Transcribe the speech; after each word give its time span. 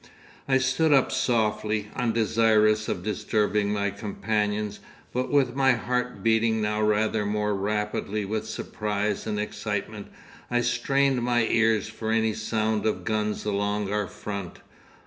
'I 0.47 0.57
stood 0.57 0.91
up 0.91 1.11
softly, 1.11 1.91
undesirous 1.95 2.87
of 2.89 3.03
disturbing 3.03 3.71
my 3.71 3.91
companions, 3.91 4.79
but 5.13 5.29
with 5.29 5.53
my 5.55 5.73
heart 5.73 6.23
beating 6.23 6.59
now 6.59 6.81
rather 6.81 7.23
more 7.23 7.53
rapidly 7.53 8.25
with 8.25 8.47
surprise 8.47 9.27
and 9.27 9.39
excitement. 9.39 10.07
I 10.49 10.61
strained 10.61 11.21
my 11.21 11.43
ears 11.43 11.87
for 11.87 12.09
any 12.09 12.33
sound 12.33 12.87
of 12.87 13.03
guns 13.05 13.45
along 13.45 13.93
our 13.93 14.07
front. 14.07 14.57